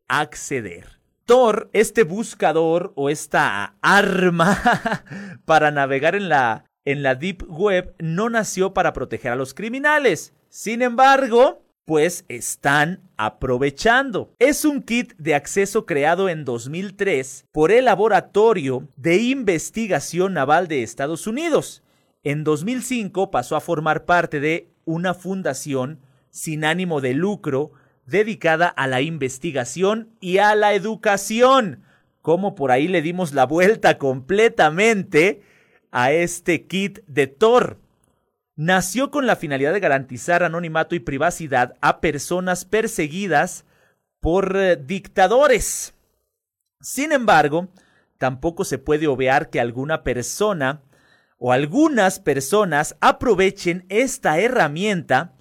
[0.07, 0.96] acceder.
[1.27, 5.03] Tor, este buscador o esta arma
[5.45, 10.33] para navegar en la, en la Deep Web, no nació para proteger a los criminales.
[10.47, 14.31] Sin embargo, pues están aprovechando.
[14.39, 20.81] Es un kit de acceso creado en 2003 por el Laboratorio de Investigación Naval de
[20.81, 21.83] Estados Unidos.
[22.23, 25.99] En 2005 pasó a formar parte de una fundación
[26.29, 27.73] sin ánimo de lucro
[28.07, 31.83] dedicada a la investigación y a la educación.
[32.21, 35.43] Como por ahí le dimos la vuelta completamente
[35.91, 37.77] a este kit de Thor.
[38.55, 43.65] Nació con la finalidad de garantizar anonimato y privacidad a personas perseguidas
[44.19, 45.93] por eh, dictadores.
[46.81, 47.67] Sin embargo,
[48.17, 50.81] tampoco se puede obviar que alguna persona
[51.37, 55.33] o algunas personas aprovechen esta herramienta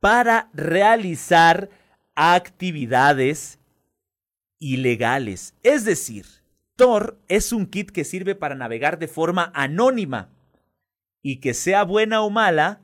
[0.00, 1.70] para realizar
[2.14, 3.58] actividades
[4.58, 5.54] ilegales.
[5.62, 6.26] Es decir,
[6.76, 10.30] Tor es un kit que sirve para navegar de forma anónima
[11.22, 12.80] y que sea buena o mala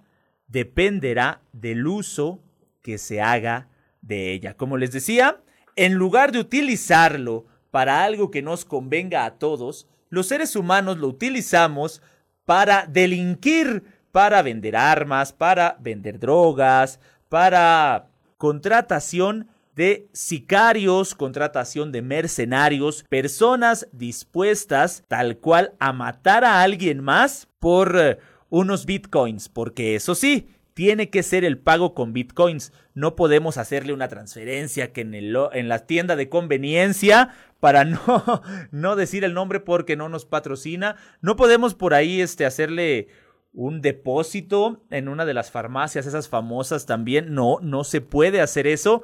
[0.46, 2.42] dependerá del uso
[2.82, 3.68] que se haga
[4.00, 4.56] de ella.
[4.56, 5.42] Como les decía,
[5.76, 11.08] en lugar de utilizarlo para algo que nos convenga a todos, los seres humanos lo
[11.08, 12.02] utilizamos
[12.44, 18.09] para delinquir, para vender armas, para vender drogas, para
[18.40, 27.48] contratación de sicarios, contratación de mercenarios, personas dispuestas tal cual a matar a alguien más
[27.58, 28.18] por eh,
[28.48, 32.72] unos bitcoins, porque eso sí, tiene que ser el pago con bitcoins.
[32.94, 38.42] No podemos hacerle una transferencia que en, el, en la tienda de conveniencia para no,
[38.70, 40.96] no decir el nombre porque no nos patrocina.
[41.20, 43.08] No podemos por ahí este, hacerle
[43.52, 47.34] un depósito en una de las farmacias, esas famosas también.
[47.34, 49.02] No, no se puede hacer eso,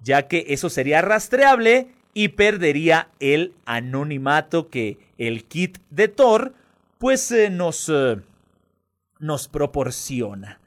[0.00, 6.54] ya que eso sería rastreable y perdería el anonimato que el kit de Thor
[6.98, 8.20] pues eh, nos, eh,
[9.18, 10.60] nos proporciona.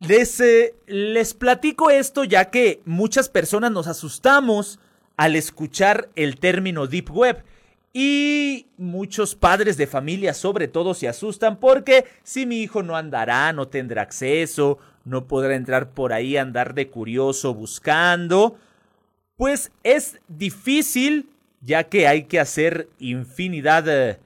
[0.00, 4.80] Les, eh, les platico esto ya que muchas personas nos asustamos
[5.16, 7.44] al escuchar el término Deep Web.
[7.92, 13.52] Y muchos padres de familia sobre todo se asustan porque si mi hijo no andará,
[13.52, 18.56] no tendrá acceso, no podrá entrar por ahí andar de curioso buscando,
[19.36, 21.28] pues es difícil
[21.60, 24.18] ya que hay que hacer infinidad de,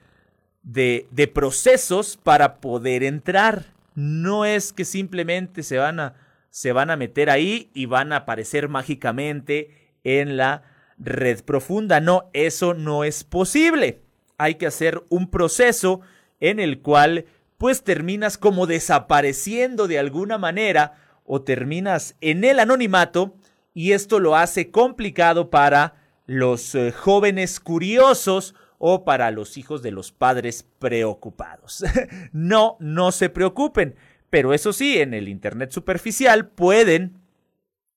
[0.62, 3.66] de, de procesos para poder entrar.
[3.94, 6.14] No es que simplemente se van a,
[6.50, 10.62] se van a meter ahí y van a aparecer mágicamente en la
[10.98, 12.00] red profunda.
[12.00, 14.02] No, eso no es posible.
[14.38, 16.00] Hay que hacer un proceso
[16.40, 17.26] en el cual
[17.58, 20.94] pues terminas como desapareciendo de alguna manera
[21.24, 23.34] o terminas en el anonimato
[23.72, 25.94] y esto lo hace complicado para
[26.26, 31.84] los eh, jóvenes curiosos o para los hijos de los padres preocupados.
[32.32, 33.96] no, no se preocupen,
[34.28, 37.18] pero eso sí, en el Internet superficial pueden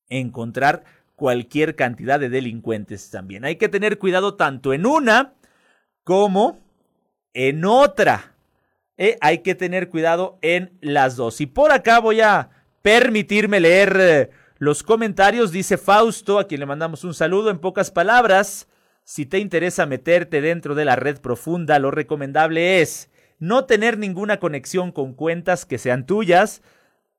[0.09, 0.83] encontrar
[1.19, 3.43] cualquier cantidad de delincuentes también.
[3.43, 5.33] Hay que tener cuidado tanto en una
[6.05, 6.57] como
[7.33, 8.33] en otra.
[8.97, 11.41] Eh, hay que tener cuidado en las dos.
[11.41, 12.49] Y por acá voy a
[12.81, 15.51] permitirme leer eh, los comentarios.
[15.51, 18.67] Dice Fausto, a quien le mandamos un saludo en pocas palabras.
[19.03, 23.09] Si te interesa meterte dentro de la red profunda, lo recomendable es
[23.39, 26.61] no tener ninguna conexión con cuentas que sean tuyas.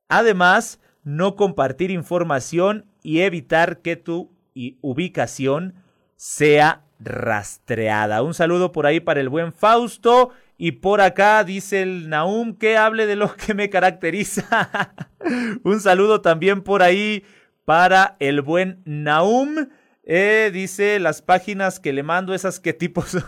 [0.08, 4.32] Además, no compartir información y evitar que tu
[4.80, 5.74] ubicación
[6.16, 8.22] sea rastreada.
[8.22, 10.30] Un saludo por ahí para el buen Fausto.
[10.58, 14.92] Y por acá dice el Naum que hable de lo que me caracteriza.
[15.64, 17.24] Un saludo también por ahí
[17.64, 19.68] para el buen Naum.
[20.04, 23.16] Eh, dice las páginas que le mando, esas que tipos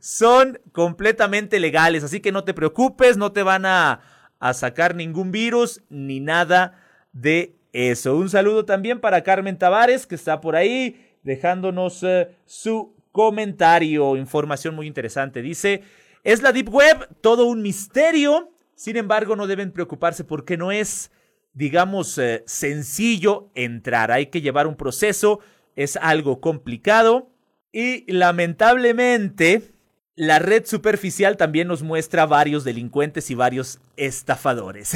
[0.00, 2.04] son completamente legales.
[2.04, 4.00] Así que no te preocupes, no te van a,
[4.38, 6.80] a sacar ningún virus ni nada
[7.12, 8.16] de eso.
[8.16, 14.16] Un saludo también para Carmen Tavares, que está por ahí dejándonos eh, su comentario.
[14.16, 15.42] Información muy interesante.
[15.42, 15.82] Dice,
[16.22, 18.52] es la Deep Web, todo un misterio.
[18.76, 21.10] Sin embargo, no deben preocuparse porque no es,
[21.52, 24.12] digamos, eh, sencillo entrar.
[24.12, 25.40] Hay que llevar un proceso,
[25.74, 27.30] es algo complicado.
[27.72, 29.73] Y lamentablemente,
[30.16, 34.92] la red superficial también nos muestra varios delincuentes y varios estafadores.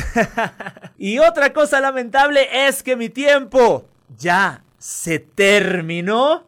[0.98, 6.46] y otra cosa lamentable es que mi tiempo ya se terminó.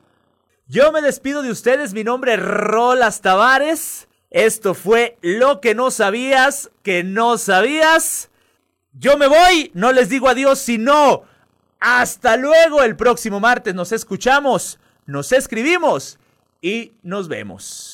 [0.69, 4.07] Yo me despido de ustedes, mi nombre es Rolas Tavares.
[4.31, 8.31] Esto fue lo que no sabías, que no sabías.
[8.93, 11.25] Yo me voy, no les digo adiós, sino
[11.81, 16.19] Hasta luego, el próximo martes nos escuchamos, nos escribimos
[16.61, 17.90] y nos vemos.